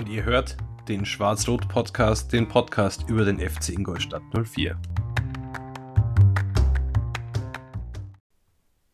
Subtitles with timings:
[0.00, 0.56] und ihr hört
[0.88, 4.80] den Schwarz-Rot-Podcast, den Podcast über den FC Ingolstadt 04.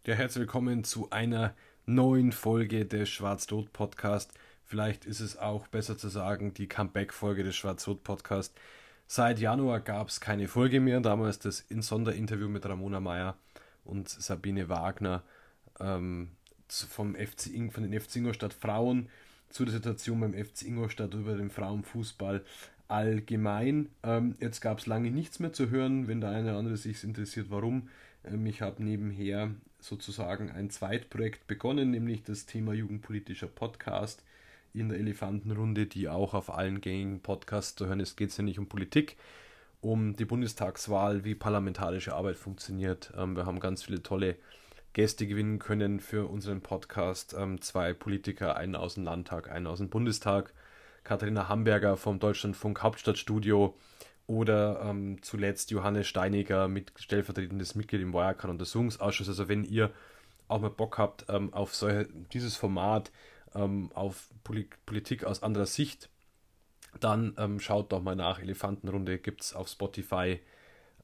[0.05, 4.32] Ja, herzlich willkommen zu einer neuen Folge des Schwarz-Rot-Podcast.
[4.64, 8.59] Vielleicht ist es auch besser zu sagen, die Comeback-Folge des Schwarz-Rot-Podcast.
[9.07, 10.98] Seit Januar gab es keine Folge mehr.
[10.98, 13.36] Damals das in Sonderinterview mit Ramona Meyer
[13.84, 15.23] und Sabine Wagner
[15.79, 16.32] ähm,
[16.68, 19.09] vom FC von den FC Ingolstadt Frauen
[19.50, 22.45] zu der Situation beim FC Ingolstadt über den Frauenfußball
[22.89, 23.89] allgemein.
[24.03, 27.03] Ähm, jetzt gab es lange nichts mehr zu hören, wenn der eine oder andere sich
[27.04, 27.89] interessiert, warum.
[28.25, 34.23] Ähm, ich habe nebenher sozusagen ein Zweitprojekt begonnen, nämlich das Thema Jugendpolitischer Podcast
[34.75, 38.17] in der Elefantenrunde, die auch auf allen gängigen Podcasts zu hören ist.
[38.17, 39.17] Geht es ja nicht um Politik,
[39.81, 43.12] um die Bundestagswahl, wie parlamentarische Arbeit funktioniert.
[43.17, 44.37] Ähm, wir haben ganz viele tolle
[44.97, 47.37] Gäste gewinnen können für unseren Podcast.
[47.39, 50.55] Ähm, zwei Politiker, einen aus dem Landtag, einen aus dem Bundestag.
[51.05, 53.77] Katharina Hamburger vom Deutschlandfunk Hauptstadtstudio
[54.27, 59.29] oder ähm, zuletzt Johannes Steiniger, mit stellvertretendes Mitglied im Wirecard Untersuchungsausschuss.
[59.29, 59.91] Also wenn ihr
[60.48, 63.13] auch mal Bock habt ähm, auf solche, dieses Format,
[63.55, 66.09] ähm, auf Poli Politik aus anderer Sicht,
[67.01, 68.41] dann ähm, schaut doch mal nach.
[68.41, 70.41] Elefantenrunde gibt es auf Spotify.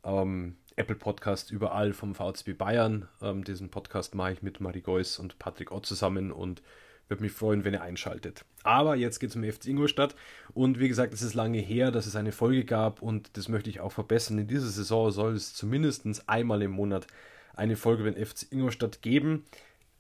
[0.03, 3.09] Ähm, Apple Podcast überall vom VZB Bayern.
[3.21, 6.63] Ähm, diesen Podcast mache ich mit Marie Geuss und Patrick Ott zusammen und
[7.09, 8.45] würde mich freuen, wenn ihr einschaltet.
[8.63, 10.15] Aber jetzt geht es um FC Ingolstadt
[10.55, 13.71] und wie gesagt, es ist lange her, dass es eine Folge gab und das möchte
[13.71, 14.39] ich auch verbessern.
[14.39, 17.07] In dieser Saison soll es zumindest einmal im Monat
[17.55, 19.45] eine Folge über den FC Ingolstadt geben.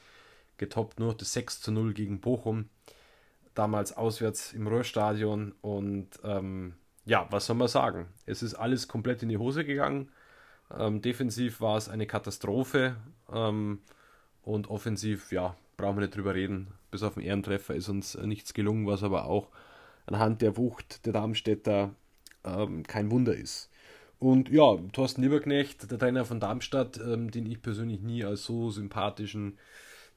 [0.57, 2.69] getoppt nur das 6 zu 0 gegen Bochum,
[3.53, 5.53] damals auswärts im Ruhrstadion.
[5.61, 6.73] Und ähm,
[7.05, 8.07] ja, was soll man sagen?
[8.25, 10.09] Es ist alles komplett in die Hose gegangen.
[10.75, 12.95] Ähm, defensiv war es eine Katastrophe
[13.31, 13.81] ähm,
[14.41, 16.73] und offensiv, ja, brauchen wir nicht drüber reden.
[16.91, 19.49] Bis auf den Ehrentreffer ist uns nichts gelungen, was aber auch
[20.05, 21.95] anhand der Wucht der Darmstädter
[22.43, 23.69] ähm, kein Wunder ist.
[24.19, 28.69] Und ja, Thorsten Lieberknecht, der Trainer von Darmstadt, ähm, den ich persönlich nie als so
[28.69, 29.57] sympathischen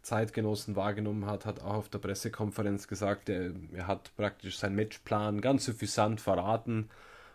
[0.03, 5.41] Zeitgenossen wahrgenommen hat, hat auch auf der Pressekonferenz gesagt, er, er hat praktisch seinen Matchplan
[5.41, 6.89] ganz suffisant verraten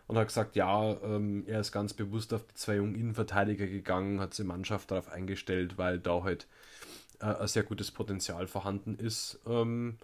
[0.07, 4.21] und hat gesagt, ja, ähm, er ist ganz bewusst auf die zwei jungen Innenverteidiger gegangen,
[4.21, 6.47] hat die Mannschaft darauf eingestellt, weil da halt
[7.19, 9.97] äh, ein sehr gutes Potenzial vorhanden ist, ähm,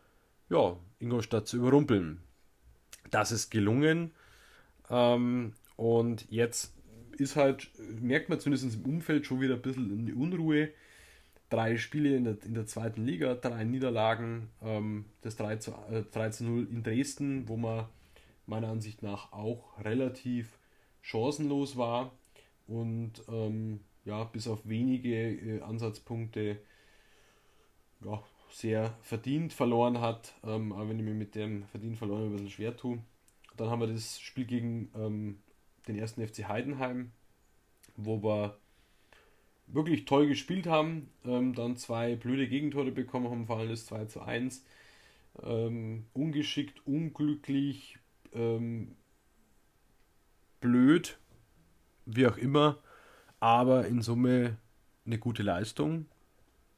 [0.50, 2.22] ja, Ingolstadt zu überrumpeln.
[3.12, 4.12] Das ist gelungen.
[4.90, 6.74] Ähm, und jetzt
[7.18, 7.70] ist halt,
[8.00, 10.70] merkt man zumindest im Umfeld schon wieder ein bisschen eine Unruhe.
[11.50, 16.04] Drei Spiele in der, in der zweiten Liga, drei Niederlagen, ähm, das 3 zu, äh,
[16.12, 17.86] 3 zu 0 in Dresden, wo man
[18.46, 20.60] meiner Ansicht nach auch relativ
[21.02, 22.12] chancenlos war
[22.68, 26.60] und ähm, ja, bis auf wenige äh, Ansatzpunkte
[28.04, 32.32] ja, sehr verdient verloren hat, ähm, aber wenn ich mir mit dem verdient verloren ein
[32.32, 33.00] bisschen schwer tue.
[33.56, 35.40] Dann haben wir das Spiel gegen ähm,
[35.88, 37.12] den ersten FC Heidenheim,
[37.96, 38.58] wo wir
[39.68, 44.06] wirklich toll gespielt haben, ähm, dann zwei blöde Gegentore bekommen haben, vor allem das 2
[44.06, 44.64] zu 1.
[45.44, 47.98] Ähm, ungeschickt, unglücklich,
[48.34, 48.96] ähm,
[50.62, 51.20] blöd,
[52.06, 52.78] wie auch immer,
[53.40, 54.58] aber in Summe
[55.06, 56.06] eine gute Leistung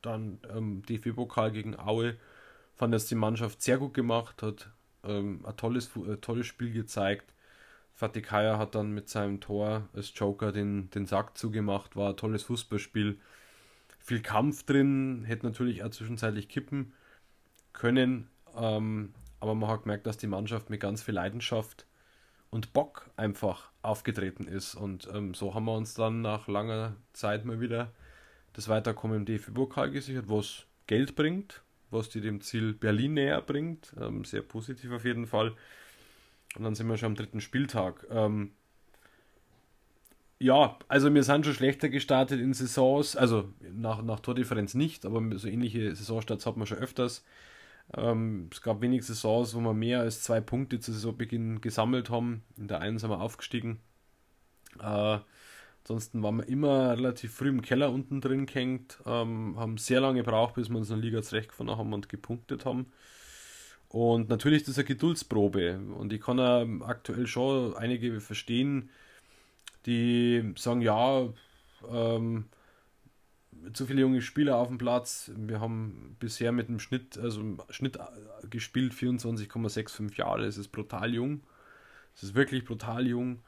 [0.01, 2.17] dann ähm, DFB-Pokal gegen Aue
[2.75, 4.71] fand das die Mannschaft sehr gut gemacht, hat
[5.03, 7.33] ähm, ein tolles, äh, tolles Spiel gezeigt.
[7.93, 12.17] Fatih Kaya hat dann mit seinem Tor als Joker den, den Sack zugemacht, war ein
[12.17, 13.19] tolles Fußballspiel.
[13.99, 16.93] Viel Kampf drin, hätte natürlich auch zwischenzeitlich kippen
[17.73, 21.85] können, ähm, aber man hat gemerkt, dass die Mannschaft mit ganz viel Leidenschaft
[22.49, 24.75] und Bock einfach aufgetreten ist.
[24.75, 27.91] Und ähm, so haben wir uns dann nach langer Zeit mal wieder
[28.59, 31.61] das Weiterkommen im DFB-Pokal gesichert, was Geld bringt,
[31.91, 33.93] was die dem Ziel Berlin näher bringt.
[33.99, 35.55] Ähm, sehr positiv auf jeden Fall.
[36.55, 38.05] Und dann sind wir schon am dritten Spieltag.
[38.09, 38.51] Ähm,
[40.39, 45.21] ja, also wir sind schon schlechter gestartet in Saisons, also nach, nach Tordifferenz nicht, aber
[45.37, 47.23] so ähnliche Saisonstarts hat man schon öfters.
[47.95, 52.43] Ähm, es gab wenig Saisons, wo wir mehr als zwei Punkte zu Saisonbeginn gesammelt haben.
[52.57, 53.79] In der einen sind wir aufgestiegen.
[54.81, 55.19] Äh,
[55.89, 60.19] ansonsten waren wir immer relativ früh im Keller unten drin gehängt, ähm, haben sehr lange
[60.23, 62.91] gebraucht, bis wir uns in der Liga zurechtgefunden haben und gepunktet haben.
[63.87, 65.79] Und natürlich ist das eine Geduldsprobe.
[65.97, 66.39] Und ich kann
[66.83, 68.91] aktuell schon einige verstehen,
[69.87, 71.27] die sagen, ja,
[71.91, 72.45] ähm,
[73.73, 75.31] zu viele junge Spieler auf dem Platz.
[75.35, 77.97] Wir haben bisher mit dem Schnitt, also Schnitt
[78.47, 80.45] gespielt 24,65 Jahre.
[80.45, 81.41] Das ist brutal jung.
[82.13, 83.39] Das ist wirklich brutal jung.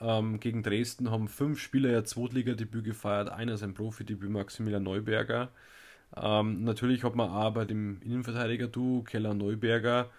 [0.00, 3.30] Ähm, gegen Dresden haben fünf Spieler ja Zweitligadebüt gefeiert.
[3.30, 5.50] Einer sein Profidebüt, Maximilian Neuberger.
[6.16, 10.10] Ähm, natürlich hat man auch bei dem Innenverteidiger-Duo Keller Neuberger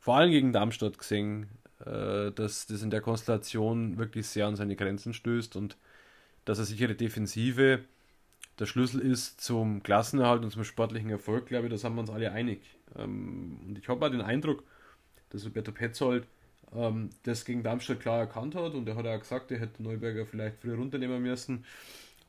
[0.00, 1.48] vor allem gegen Darmstadt gesehen,
[1.84, 5.76] äh, dass das in der Konstellation wirklich sehr an seine Grenzen stößt und
[6.44, 7.80] dass er sichere Defensive
[8.58, 12.10] der Schlüssel ist zum Klassenerhalt und zum sportlichen Erfolg, glaube ich, da sind wir uns
[12.10, 12.60] alle einig.
[12.96, 14.62] Ähm, und ich habe auch den Eindruck,
[15.30, 16.26] dass Roberto Petzold
[16.74, 20.26] ähm, das gegen Darmstadt klar erkannt hat und er hat auch gesagt, er hätte Neuberger
[20.26, 21.64] vielleicht früher runternehmen müssen,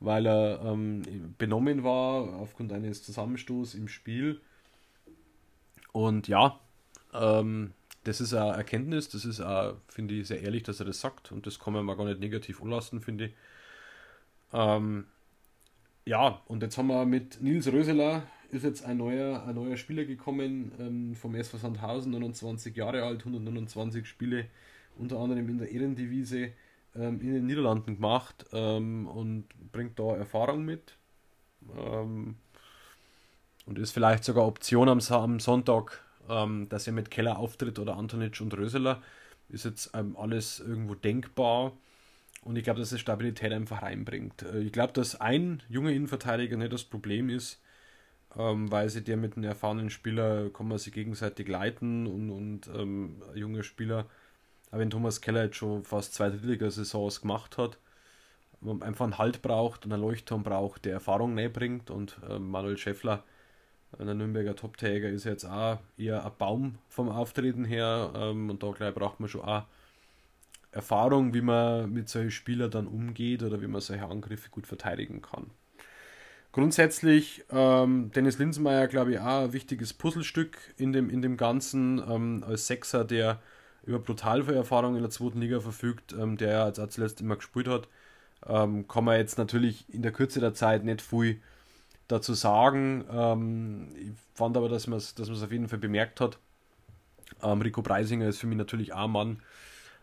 [0.00, 4.40] weil er ähm, benommen war aufgrund eines Zusammenstoßes im Spiel.
[5.92, 6.58] Und ja,
[7.14, 7.72] ähm,
[8.04, 11.32] das ist eine Erkenntnis, das ist auch, finde ich, sehr ehrlich, dass er das sagt
[11.32, 13.32] und das kann man mal gar nicht negativ anlassen, finde ich.
[14.52, 15.06] Ähm,
[16.04, 20.04] ja, und jetzt haben wir mit Nils Röseler, ist jetzt ein neuer, ein neuer Spieler
[20.04, 24.46] gekommen ähm, vom SV Sandhausen, 29 Jahre alt, 129 Spiele,
[24.96, 26.52] unter anderem in der Ehrendivise
[26.94, 30.96] ähm, in den Niederlanden gemacht ähm, und bringt da Erfahrung mit.
[31.76, 32.36] Ähm,
[33.66, 37.96] und ist vielleicht sogar Option am, am Sonntag, ähm, dass er mit Keller auftritt oder
[37.96, 39.02] Antonic und Röseler.
[39.50, 41.72] Ist jetzt ähm, alles irgendwo denkbar.
[42.42, 44.42] Und ich glaube, dass es Stabilität einfach reinbringt.
[44.42, 47.60] Äh, ich glaube, dass ein junger Innenverteidiger nicht das Problem ist,
[48.36, 52.68] ähm, weil sie der mit einem erfahrenen Spieler kann man sich gegenseitig leiten und, und
[52.74, 54.06] ähm, ein junger Spieler,
[54.70, 57.78] auch wenn Thomas Keller jetzt schon fast zwei Drittel Saisons gemacht hat,
[58.60, 62.38] man einfach einen Halt braucht und einen Leuchtturm braucht, der Erfahrung näher bringt und äh,
[62.38, 63.24] Manuel Schäffler,
[63.98, 68.70] ein Nürnberger Top-Täger, ist jetzt auch eher ein Baum vom Auftreten her ähm, und da
[68.72, 69.64] gleich braucht man schon auch
[70.70, 75.22] Erfahrung, wie man mit solchen Spielern dann umgeht oder wie man solche Angriffe gut verteidigen
[75.22, 75.50] kann.
[76.52, 81.98] Grundsätzlich, ähm, Dennis Linsmeier, glaube ich, auch ein wichtiges Puzzlestück in dem, in dem Ganzen,
[82.08, 83.40] ähm, als Sechser, der
[83.84, 87.36] über brutal viel Erfahrung in der zweiten Liga verfügt, ähm, der ja als zuletzt immer
[87.36, 87.88] gespielt hat,
[88.46, 91.40] ähm, kann man jetzt natürlich in der Kürze der Zeit nicht viel
[92.08, 93.04] dazu sagen.
[93.10, 96.38] Ähm, ich fand aber, dass man es dass auf jeden Fall bemerkt hat.
[97.42, 99.42] Ähm, Rico Preisinger ist für mich natürlich auch ein Mann,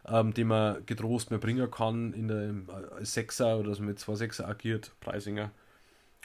[0.08, 2.54] ähm, den man getrost mehr bringen kann in der
[2.96, 5.52] als Sechser oder so mit zwei Sechser agiert, Preisinger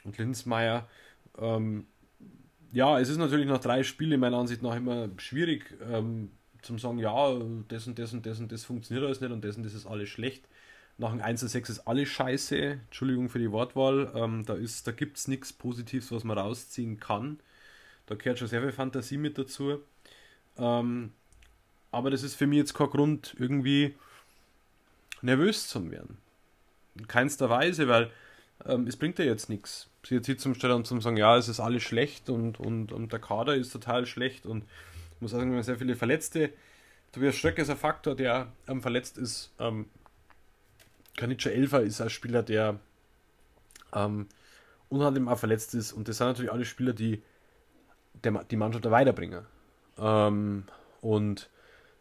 [0.03, 0.87] und Linzmeier.
[1.37, 1.85] Ähm,
[2.71, 6.31] ja, es ist natürlich nach drei Spielen meiner Ansicht nach immer schwierig ähm,
[6.61, 9.57] zum sagen, ja, das und das und das und das funktioniert alles nicht und das
[9.57, 10.47] und das ist alles schlecht.
[10.97, 12.57] Nach dem 1 6 ist alles scheiße.
[12.57, 14.11] Entschuldigung für die Wortwahl.
[14.13, 17.39] Ähm, da da gibt es nichts Positives, was man rausziehen kann.
[18.05, 19.79] Da gehört schon sehr viel Fantasie mit dazu.
[20.57, 21.11] Ähm,
[21.91, 23.95] aber das ist für mich jetzt kein Grund, irgendwie
[25.21, 26.17] nervös zu werden.
[26.95, 28.11] In keinster Weise, weil
[28.65, 29.89] ähm, es bringt ja jetzt nichts.
[30.03, 33.11] Sie jetzt zum Stellen und zum sagen, ja, es ist alles schlecht und, und, und
[33.11, 34.63] der Kader ist total schlecht und
[35.15, 36.51] ich muss sagen, wir haben sehr viele Verletzte.
[37.11, 39.53] Tobias Stöck ist ein Faktor, der ähm, verletzt ist.
[39.59, 39.85] Ähm,
[41.17, 42.79] Kanitscha Elfer ist ein Spieler, der
[43.93, 44.27] ähm,
[44.89, 47.21] unheimlich auch verletzt ist und das sind natürlich alle Spieler, die
[48.23, 49.45] der, die Mannschaft weiterbringen.
[49.97, 50.63] Ähm,
[51.01, 51.49] und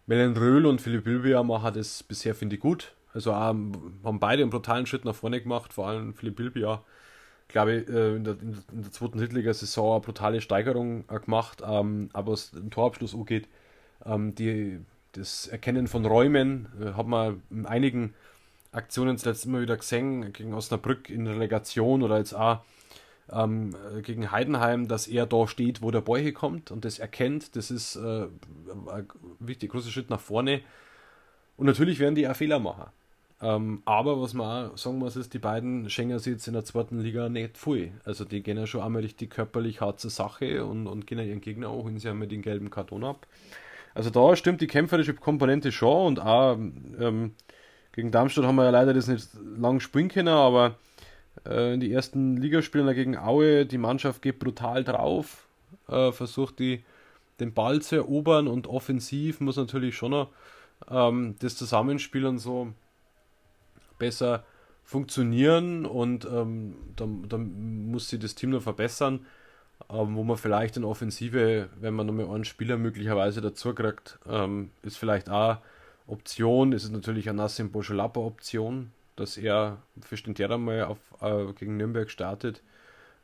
[0.06, 2.94] Melen Röhl und Philipp Bilbia machen das bisher, finde ich, gut.
[3.12, 6.82] Also haben beide einen brutalen Schritt nach vorne gemacht, vor allem Philipp Bilbia,
[7.52, 12.10] glaube ich, äh, in der, in der zweiten Drittliga-Saison eine brutale Steigerung äh, gemacht, ähm,
[12.12, 13.48] aber was den Torabschluss angeht,
[14.04, 14.80] ähm, die,
[15.12, 18.14] das Erkennen von Räumen äh, hat man in einigen
[18.72, 22.60] Aktionen zuletzt immer wieder gesehen, gegen Osnabrück in Relegation oder jetzt auch
[23.32, 27.56] ähm, gegen Heidenheim, dass er da steht, wo der Bäuche kommt und das erkennt.
[27.56, 28.26] Das ist äh,
[28.90, 30.62] ein wichtig, großer Schritt nach vorne.
[31.56, 32.86] Und natürlich werden die auch Fehler machen.
[33.42, 36.64] Ähm, aber was man auch sagen muss, ist, die beiden schenken sich jetzt in der
[36.64, 37.92] zweiten Liga nicht viel.
[38.04, 41.24] Also die gehen ja schon einmal richtig körperlich hart zur Sache und, und gehen ja
[41.24, 43.26] ihren Gegner auch, wenn sie einmal den gelben Karton ab.
[43.94, 47.34] Also da stimmt die kämpferische Komponente schon und auch ähm,
[47.92, 50.76] gegen Darmstadt haben wir ja leider das nicht lang spielen können, aber
[51.46, 55.46] äh, in die ersten Ligaspielen gegen Aue, die Mannschaft geht brutal drauf,
[55.88, 56.84] äh, versucht die,
[57.40, 60.28] den Ball zu erobern und offensiv muss natürlich schon noch
[60.88, 62.72] ähm, das Zusammenspiel und so
[64.00, 64.42] besser
[64.82, 69.24] funktionieren und ähm, dann, dann muss sich das Team noch verbessern,
[69.88, 74.72] ähm, wo man vielleicht in Offensive, wenn man nochmal einen Spieler möglicherweise dazu kriegt, ähm,
[74.82, 75.58] ist vielleicht auch
[76.08, 81.52] Option, ist es natürlich eine Nassim Boschelapper Option, dass er für Stentera mal auf, äh,
[81.52, 82.62] gegen Nürnberg startet,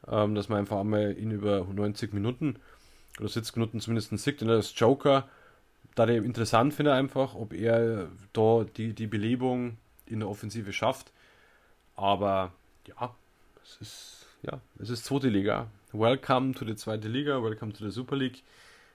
[0.07, 2.61] ähm, dass man einfach einmal ihn über 90 Minuten
[3.19, 4.41] oder 70 Minuten zumindest sieht.
[4.41, 5.29] Und als Joker,
[5.97, 11.13] da der interessant finde einfach, ob er da die, die Belebung in der Offensive schafft.
[11.97, 12.53] Aber
[12.87, 13.15] ja,
[13.63, 15.69] es ist, ja, es ist zweite Liga.
[15.93, 18.43] Welcome to the zweite Liga, welcome to the Super League.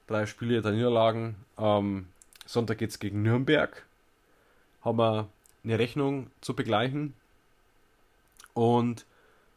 [0.07, 1.35] Drei Spiele, drei Niederlagen.
[1.57, 2.07] Ähm,
[2.45, 3.85] Sonntag geht es gegen Nürnberg.
[4.81, 5.29] Haben wir
[5.63, 7.13] eine Rechnung zu begleichen.
[8.53, 9.05] Und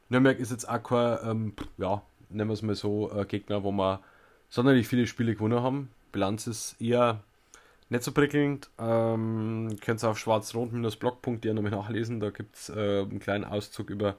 [0.08, 3.72] Nürnberg ist jetzt auch kein, ähm, ja, nennen wir es mal so, äh, Gegner, wo
[3.72, 4.00] wir
[4.48, 5.90] sonderlich viele Spiele gewonnen haben.
[6.12, 7.22] Bilanz ist eher
[7.88, 8.70] nicht so prickelnd.
[8.78, 12.20] Ähm, könnt ihr auf schwarz-rot-blog.de nochmal nachlesen.
[12.20, 14.16] Da gibt es äh, einen kleinen Auszug über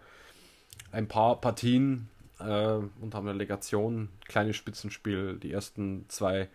[0.92, 5.38] ein paar Partien äh, und haben eine Legation, kleines Spitzenspiel.
[5.38, 6.50] Die ersten zwei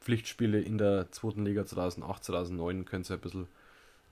[0.00, 3.48] Pflichtspiele in der zweiten Liga 2008, 2009 könnt ihr ein bisschen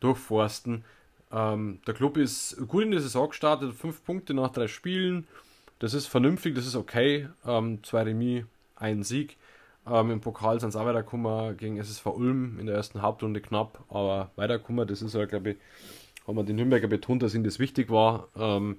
[0.00, 0.84] durchforsten.
[1.30, 5.26] Ähm, der Club ist gut in die Saison gestartet, fünf Punkte nach drei Spielen.
[5.78, 7.28] Das ist vernünftig, das ist okay.
[7.46, 8.44] Ähm, zwei Remis,
[8.76, 9.36] ein Sieg.
[9.90, 13.84] Ähm, Im Pokal sind es auch weitergekommen gegen SSV Ulm in der ersten Hauptrunde knapp,
[13.88, 14.86] aber weitergekommen.
[14.86, 15.56] Das ist halt, glaube ich,
[16.26, 18.28] haben wir den Nürnberger betont, dass ihnen das wichtig war.
[18.36, 18.76] Ähm,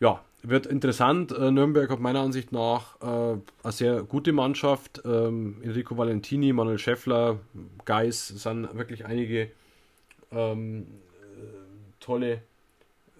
[0.00, 1.32] ja, wird interessant.
[1.32, 5.02] Äh, Nürnberg hat meiner Ansicht nach äh, eine sehr gute Mannschaft.
[5.04, 7.38] Ähm, Enrico Valentini, Manuel Schäffler,
[7.84, 9.50] Geis sind wirklich einige
[10.32, 10.86] ähm,
[11.36, 12.42] äh, tolle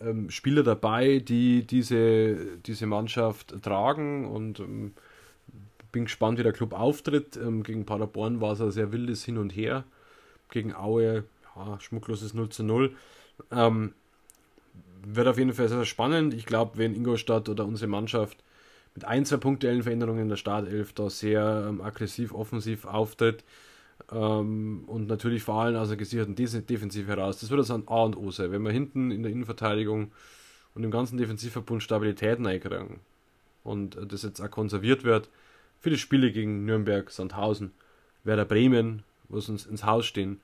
[0.01, 4.95] ähm, Spieler dabei, die diese, diese Mannschaft tragen und ähm,
[5.93, 7.37] bin gespannt, wie der Club auftritt.
[7.37, 9.85] Ähm, gegen Paderborn war es ein sehr wildes Hin und Her.
[10.51, 11.25] Gegen Aue,
[11.57, 12.95] ja, schmuckloses 0 zu 0.
[13.51, 13.95] Ähm,
[15.03, 16.35] wird auf jeden Fall sehr spannend.
[16.35, 18.43] Ich glaube, wenn Ingolstadt oder unsere Mannschaft
[18.95, 23.45] mit ein, zwei punktuellen Veränderungen in der Startelf da sehr ähm, aggressiv, offensiv auftritt
[24.11, 28.03] ähm, und natürlich vor allem aus einer gesicherten Defensive heraus, das wird also ein A
[28.03, 28.53] und O sein.
[28.53, 30.13] Wenn wir hinten in der Innenverteidigung
[30.75, 33.01] und im ganzen Defensivverbund Stabilität reinkriegen
[33.63, 35.29] und äh, das jetzt auch konserviert wird
[35.81, 37.73] für die Spiele gegen Nürnberg, Sandhausen,
[38.23, 40.41] Werder Bremen, wo es uns ins Haus stehen,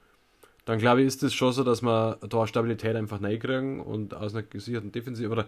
[0.65, 4.35] dann glaube ich, ist es schon so, dass wir da Stabilität einfach reinkriegen und aus
[4.35, 5.45] einer gesicherten Defensive, oder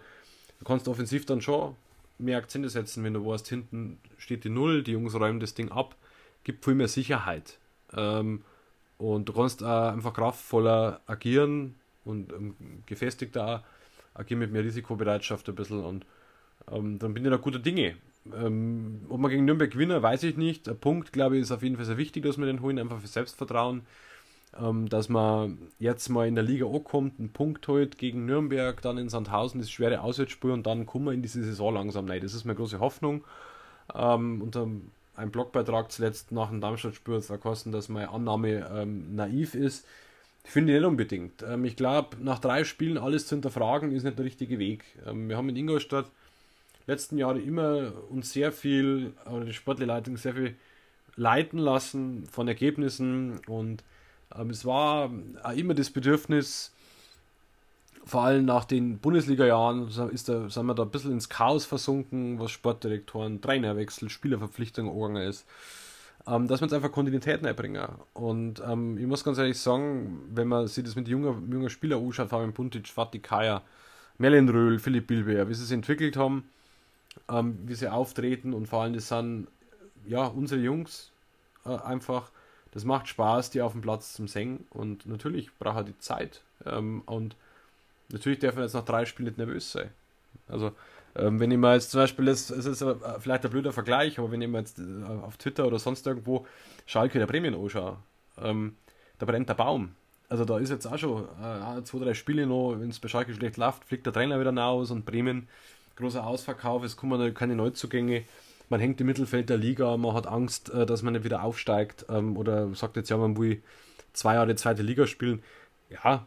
[0.58, 1.74] du kannst offensiv dann schon
[2.18, 5.70] mehr Akzente setzen, wenn du weißt, hinten steht die Null, die Jungs räumen das Ding
[5.70, 5.96] ab,
[6.44, 7.58] gibt viel mehr Sicherheit.
[7.96, 8.44] Ähm,
[8.98, 13.64] und du kannst auch einfach kraftvoller agieren und ähm, gefestigter
[14.14, 16.04] agieren mit mehr Risikobereitschaft ein bisschen und
[16.70, 17.96] ähm, dann bin ich da guter Dinge.
[18.26, 20.66] Ähm, ob man gegen Nürnberg gewinnen, weiß ich nicht.
[20.66, 23.00] Der Punkt, glaube ich, ist auf jeden Fall sehr wichtig, dass wir den holen, einfach
[23.00, 23.82] für Selbstvertrauen
[24.56, 28.98] ähm, dass man jetzt mal in der Liga ankommt, einen Punkt holt gegen Nürnberg, dann
[28.98, 32.22] in Sandhausen das schwere Auswärtsspiel und dann kommen wir in diese Saison langsam rein.
[32.22, 33.24] Das ist meine große Hoffnung.
[33.94, 34.68] Ähm, unter
[35.16, 39.86] einem Blogbeitrag zuletzt nach dem Darmstadt-Spiel hat es verkosten, dass meine Annahme ähm, naiv ist.
[40.44, 41.42] Ich finde nicht unbedingt.
[41.42, 44.84] Ähm, ich glaube, nach drei Spielen alles zu hinterfragen, ist nicht der richtige Weg.
[45.06, 46.10] Ähm, wir haben in Ingolstadt
[46.88, 50.56] letzten Jahre immer uns sehr viel, oder die Sportleitung sehr viel
[51.14, 53.84] leiten lassen von Ergebnissen und
[54.34, 55.10] ähm, es war
[55.54, 56.72] immer das Bedürfnis,
[58.04, 62.38] vor allem nach den Bundesliga-Jahren ist da, sind wir da ein bisschen ins Chaos versunken,
[62.38, 65.46] was Sportdirektoren, Trainerwechsel, Spielerverpflichtungen angegangen ist,
[66.26, 67.86] ähm, dass wir uns einfach Kontinuität reinbringen.
[68.14, 72.02] Und ähm, ich muss ganz ehrlich sagen, wenn man sich das mit jungen junger Spielern
[72.02, 73.62] anschaut, Fabian Puntic, Fatih Kaya,
[74.16, 76.48] Melin Röhl, Philipp Bilber, wie sie sich entwickelt haben,
[77.30, 79.48] ähm, wie sie auftreten und vor allem das sind
[80.06, 81.12] ja unsere Jungs
[81.64, 82.30] äh, einfach
[82.72, 86.42] das macht Spaß, die auf dem Platz zum Singen und natürlich braucht er die Zeit.
[86.66, 87.36] Ähm, und
[88.10, 89.90] natürlich darf man jetzt nach drei Spielen nicht nervös sein.
[90.48, 90.72] Also,
[91.16, 92.84] ähm, wenn ich mal jetzt zum Beispiel, das, das ist
[93.20, 96.46] vielleicht ein blöder Vergleich, aber wenn ich mal jetzt äh, auf Twitter oder sonst irgendwo
[96.86, 97.96] Schalke der Bremen anschaue,
[98.40, 98.76] ähm,
[99.18, 99.94] da brennt der Baum.
[100.28, 103.32] Also da ist jetzt auch schon äh, zwei, drei Spiele noch, wenn es bei Schalke
[103.32, 105.48] schlecht läuft, fliegt der Trainer wieder raus und Bremen,
[105.98, 108.24] großer Ausverkauf, es kommen keine Neuzugänge
[108.68, 112.06] man hängt im Mittelfeld der Liga, man hat Angst, äh, dass man nicht wieder aufsteigt
[112.08, 113.62] ähm, oder sagt jetzt, ja, man will
[114.12, 115.42] zwei Jahre zweite Liga spielen.
[115.90, 116.26] Ja,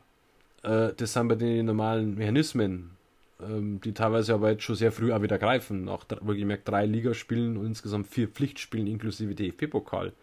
[0.63, 2.91] äh, das sind bei den normalen Mechanismen,
[3.41, 5.85] ähm, die teilweise aber jetzt schon sehr früh auch wieder greifen.
[5.85, 10.13] Nach wohlgemerkt drei Ligaspielen und insgesamt vier Pflichtspielen inklusive DFB-Pokal.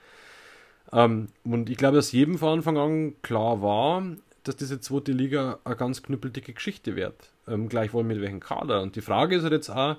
[0.93, 4.03] Ähm, und ich glaube, dass jedem von Anfang an klar war,
[4.43, 7.31] dass diese zweite Liga eine ganz knüppeldicke Geschichte wird.
[7.49, 8.83] Ähm, gleichwohl mit welchem Kader.
[8.83, 9.97] Und die Frage ist halt jetzt auch,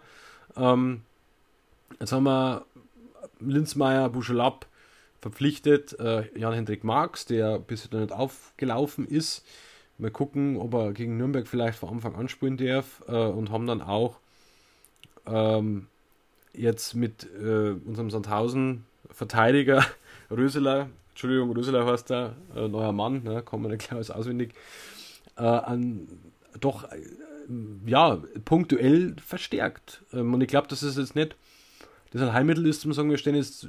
[0.55, 1.01] ähm,
[1.99, 2.65] Jetzt haben wir
[3.39, 4.67] Linzmeier, Buschelab
[5.21, 9.45] verpflichtet, äh, Jan-Hendrik Marx, der bisher nicht aufgelaufen ist.
[9.97, 13.67] Mal gucken, ob er gegen Nürnberg vielleicht von Anfang an spielen darf äh, und haben
[13.67, 14.17] dann auch
[15.25, 15.87] ähm,
[16.53, 19.85] jetzt mit äh, unserem Sandhausen Verteidiger
[20.31, 24.53] Röseler, Entschuldigung, Röseler heißt der, äh, neuer Mann, ne, kommen wir nicht gleich auswendig,
[25.35, 26.07] äh, an
[26.61, 26.87] doch
[27.85, 30.03] ja, punktuell verstärkt.
[30.13, 31.35] Ähm, und ich glaube, dass es jetzt nicht
[32.11, 33.67] das ein Heilmittel ist, zum sagen, wir stellen jetzt,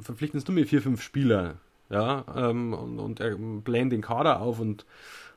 [0.00, 1.56] verpflichten jetzt nur mit vier, fünf Spieler,
[1.90, 4.86] ja, ähm, und, und äh, blähen den Kader auf und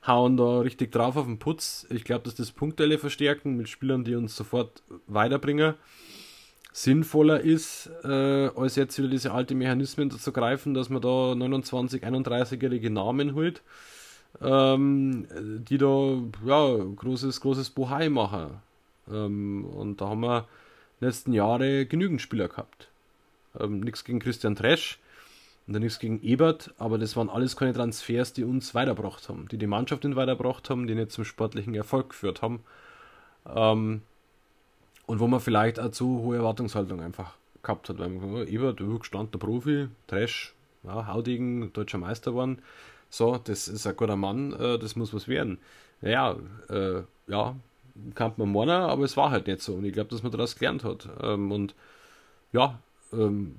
[0.05, 1.85] hauen da richtig drauf auf den Putz.
[1.89, 5.73] Ich glaube, dass das punktuelle Verstärken mit Spielern, die uns sofort weiterbringen,
[6.71, 12.03] sinnvoller ist, äh, als jetzt wieder diese alten Mechanismen zu greifen, dass man da 29,
[12.03, 13.63] 31-jährige Namen holt,
[14.41, 15.27] ähm,
[15.67, 18.61] die da ja, großes, großes Bohai machen.
[19.11, 20.47] Ähm, und da haben wir
[20.99, 22.89] letzten Jahre genügend Spieler gehabt.
[23.59, 24.99] Ähm, nichts gegen Christian Tresch
[25.67, 29.57] und nichts gegen Ebert, aber das waren alles keine Transfers, die uns weitergebracht haben, die
[29.57, 32.63] die Mannschaft nicht weitergebracht haben, die nicht zum sportlichen Erfolg geführt haben.
[33.47, 34.01] Ähm,
[35.05, 37.33] und wo man vielleicht auch zu hohe Erwartungshaltung einfach
[37.63, 37.97] gehabt hat.
[37.97, 42.59] Weil man Ebert, gestandener Profi, Trash, ja, Haudegen, deutscher Meister geworden.
[43.09, 45.59] So, das ist ein guter Mann, äh, das muss was werden.
[46.01, 46.37] Naja,
[46.69, 47.55] äh, ja,
[48.15, 49.73] kann man meinen, aber es war halt nicht so.
[49.75, 51.09] Und ich glaube, dass man daraus gelernt hat.
[51.21, 51.75] Ähm, und
[52.53, 52.79] ja,
[53.11, 53.55] ähm,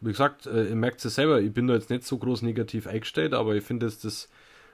[0.00, 2.42] wie gesagt, äh, ihr merkt es ja selber, ich bin da jetzt nicht so groß
[2.42, 4.28] negativ eingestellt, aber ich finde, dass das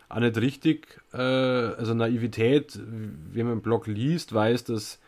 [0.08, 2.78] auch nicht richtig, äh, also Naivität,
[3.32, 4.98] wie man im Blog liest, weiß, dass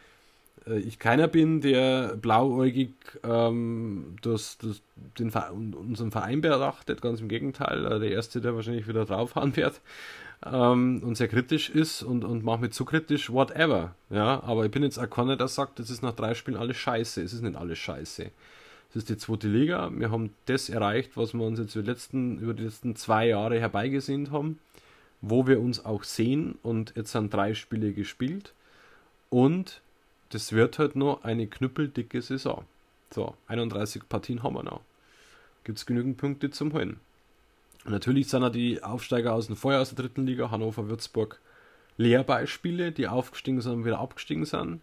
[0.75, 2.93] ich keiner bin, der blauäugig
[3.23, 4.83] ähm, das, das,
[5.19, 9.81] den unseren Verein beachtet, ganz im Gegenteil, äh, der Erste, der wahrscheinlich wieder draufhauen wird
[10.45, 13.95] ähm, und sehr kritisch ist und, und manchmal zu kritisch, whatever.
[14.11, 16.77] Ja, aber ich bin jetzt auch keiner, der sagt, das ist nach drei Spielen alles
[16.77, 17.23] scheiße.
[17.23, 18.31] Es ist nicht alles scheiße.
[18.91, 19.91] Es ist die zweite Liga.
[19.93, 23.29] Wir haben das erreicht, was wir uns jetzt über die letzten, über die letzten zwei
[23.29, 24.59] Jahre herbeigesehnt haben,
[25.21, 28.53] wo wir uns auch sehen und jetzt sind drei Spiele gespielt
[29.31, 29.81] und
[30.31, 32.65] das wird halt noch eine knüppeldicke Saison.
[33.13, 34.81] So, 31 Partien haben wir noch.
[35.65, 37.01] Gibt es genügend Punkte zum Holen.
[37.85, 41.41] natürlich sind auch die Aufsteiger aus dem Vorjahr aus der dritten Liga, Hannover, Würzburg,
[41.97, 44.81] Lehrbeispiele, die aufgestiegen sind und wieder abgestiegen sind.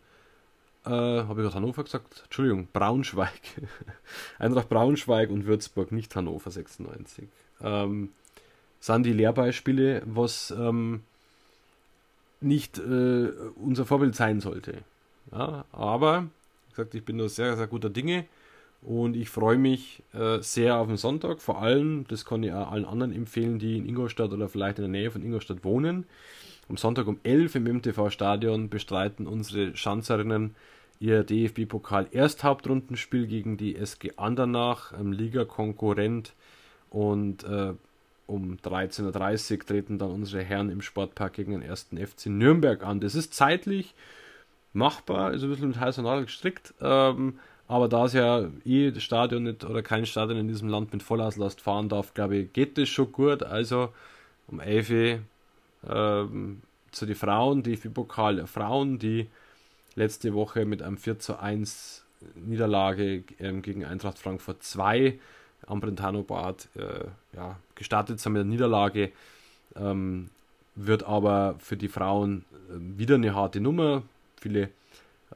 [0.86, 2.22] Äh, Habe ich gerade Hannover gesagt?
[2.26, 3.42] Entschuldigung, Braunschweig.
[4.40, 7.28] Eintracht Braunschweig und Würzburg, nicht Hannover 96.
[7.62, 8.10] Ähm,
[8.80, 11.04] sind die Lehrbeispiele, was ähm,
[12.42, 14.84] nicht äh, unser Vorbild sein sollte.
[15.34, 16.24] Ja, aber,
[16.68, 18.26] wie gesagt, ich bin da sehr, sehr guter Dinge
[18.84, 21.42] und ich freue mich äh, sehr auf den Sonntag.
[21.42, 24.84] Vor allem, das kann ich auch allen anderen empfehlen, die in Ingolstadt oder vielleicht in
[24.84, 26.06] der Nähe von Ingolstadt wohnen.
[26.70, 30.56] Am Sonntag um 11 im MTV-Stadion bestreiten unsere Schanzerinnen
[31.00, 36.34] ihr DFB-Pokal Ersthauptrundenspiel gegen die SG Andernach, ähm, Liga-Konkurrent.
[36.90, 37.74] Und äh,
[38.28, 43.00] um 13.30 Uhr treten dann unsere Herren im Sportpark gegen den ersten FC Nürnberg an.
[43.00, 43.96] Das ist zeitlich
[44.74, 46.74] machbar, ist ein bisschen mit heißer Nadel gestrickt.
[46.82, 50.92] Ähm, aber da es ja eh das Stadion nicht oder kein Stadion in diesem Land
[50.92, 53.44] mit Vollauslast fahren darf, glaube ich, geht das schon gut.
[53.44, 53.90] Also
[54.48, 55.20] um 11 Uhr
[55.90, 59.28] ähm, zu den Frauen, die pokal der Frauen, die
[59.96, 62.04] letzte Woche mit einem 4 zu 1
[62.36, 65.20] Niederlage ähm, gegen Eintracht Frankfurt 2
[65.68, 67.06] am Brentano Bad äh,
[67.36, 69.12] ja, gestartet sind mit der Niederlage.
[69.76, 70.30] Ähm,
[70.76, 74.04] wird aber für die Frauen äh, wieder eine harte Nummer
[74.44, 74.70] viele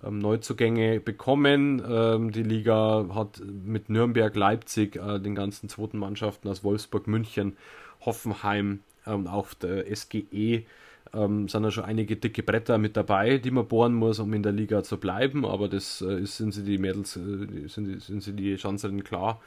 [0.04, 1.82] ähm, Neuzugänge bekommen.
[1.90, 7.58] Ähm, die Liga hat mit Nürnberg, Leipzig, äh, den ganzen zweiten Mannschaften aus Wolfsburg, München,
[8.02, 10.66] Hoffenheim und ähm, auch der SGE
[11.14, 14.44] ähm, sind da schon einige dicke Bretter mit dabei, die man bohren muss, um in
[14.44, 15.46] der Liga zu bleiben.
[15.46, 19.42] Aber das äh, ist, sind sie die Mädels, äh, sind, sind sie die Chancen klar.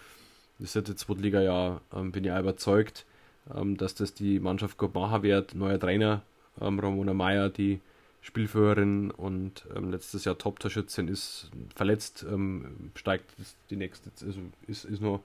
[0.58, 3.04] Das ist die zweite Liga ja, ähm, bin ich auch überzeugt,
[3.54, 5.54] ähm, dass das die Mannschaft gut machen wird.
[5.54, 6.22] Neuer Trainer,
[6.60, 7.80] ähm, Ramona Meyer, die
[8.22, 13.32] Spielführerin und ähm, letztes Jahr Top-Torschützin ist verletzt, ähm, steigt
[13.70, 15.22] die nächste, also ist, ist nur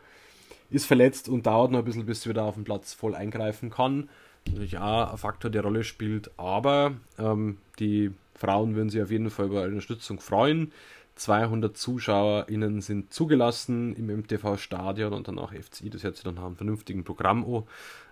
[0.69, 3.69] ist verletzt und dauert noch ein bisschen, bis sie wieder auf dem Platz voll eingreifen
[3.69, 4.09] kann.
[4.47, 9.29] Natürlich auch ein Faktor, der Rolle spielt, aber ähm, die Frauen würden sich auf jeden
[9.29, 10.71] Fall über Unterstützung freuen.
[11.15, 15.89] 200 ZuschauerInnen sind zugelassen im MTV-Stadion und danach FCI.
[15.89, 17.63] Das hört sich dann nach einem vernünftigen Programm an.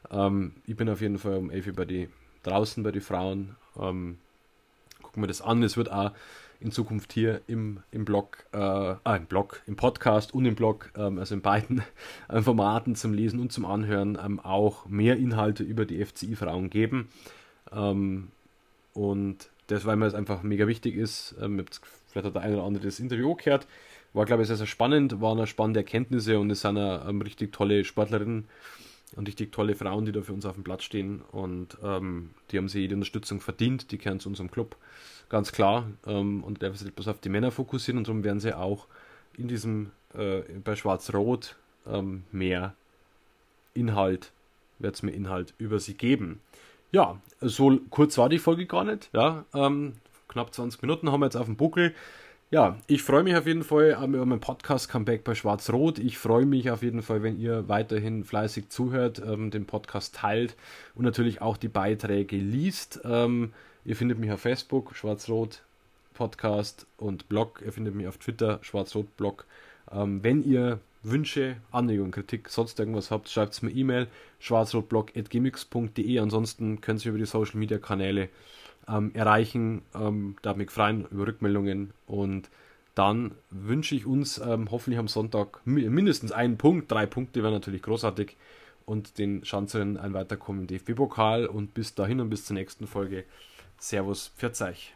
[0.10, 2.10] Ähm, ich bin auf jeden Fall um 11 Uhr bei die,
[2.44, 3.56] draußen bei den Frauen.
[3.78, 4.18] Ähm,
[5.14, 5.62] gucken wir das an.
[5.62, 6.12] Es wird auch
[6.60, 10.92] in Zukunft hier im, im Blog, äh, ah, im Blog, im Podcast und im Blog,
[10.98, 11.84] ähm, also in beiden
[12.30, 17.10] äh, Formaten zum Lesen und zum Anhören ähm, auch mehr Inhalte über die FCI-Frauen geben.
[17.72, 18.30] Ähm,
[18.94, 21.64] und das, weil mir das einfach mega wichtig ist, ähm,
[22.08, 23.68] vielleicht hat der eine oder andere das Interview gehört,
[24.14, 27.52] war glaube ich sehr, sehr spannend, waren spannende Erkenntnisse und es sind eine, ähm, richtig
[27.52, 28.46] tolle Sportlerinnen
[29.16, 32.58] und richtig tolle Frauen, die da für uns auf dem Platz stehen und ähm, die
[32.58, 34.76] haben sich jede Unterstützung verdient, die gehören zu unserem Club,
[35.30, 35.88] ganz klar.
[36.06, 38.88] Ähm, und der sich bloß auf die Männer fokussieren und darum werden sie auch
[39.38, 41.56] in diesem, äh, bei Schwarz-Rot
[41.88, 42.76] ähm, mehr
[43.74, 44.32] Inhalt,
[44.80, 46.40] wird es mehr Inhalt über sie geben.
[46.92, 49.10] ja, so kurz war die Folge gar nicht.
[49.14, 49.94] Ja, ähm,
[50.28, 51.94] knapp 20 Minuten haben wir jetzt auf dem Buckel.
[52.54, 55.98] Ja, ich freue mich auf jeden Fall über mein Podcast-Comeback bei Schwarz-Rot.
[55.98, 60.56] Ich freue mich auf jeden Fall, wenn ihr weiterhin fleißig zuhört, ähm, den Podcast teilt
[60.94, 63.02] und natürlich auch die Beiträge liest.
[63.06, 63.54] Ähm,
[63.86, 65.64] ihr findet mich auf Facebook, Schwarz-Rot
[66.14, 67.64] Podcast und Blog.
[67.66, 69.48] Ihr findet mich auf Twitter, Schwarz-Rot Blog.
[69.92, 74.06] Ähm, wenn ihr Wünsche, Anregungen, Kritik, sonst irgendwas habt, schreibt es mir E-Mail,
[74.38, 76.20] schwarzrotblog.gmx.de.
[76.20, 78.30] Ansonsten könnt ihr über die Social Media Kanäle
[78.88, 79.82] ähm, erreichen.
[79.96, 82.50] Ähm, da freuen über Rückmeldungen und
[82.96, 86.92] dann wünsche ich uns ähm, hoffentlich am Sonntag mindestens einen Punkt.
[86.92, 88.38] Drei Punkte wären natürlich großartig
[88.86, 91.48] und den Schanzerinnen ein Weiterkommen im DFB-Pokal.
[91.48, 93.26] Und bis dahin und bis zur nächsten Folge.
[93.80, 94.94] Servus, pfiat euch.